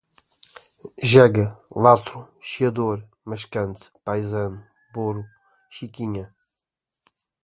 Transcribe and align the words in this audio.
jega, 1.11 1.45
latro, 1.83 2.21
chiador, 2.47 2.99
mascante, 3.29 3.91
paizano, 4.03 4.63
boro, 4.91 5.23
chiquinha 5.69 6.33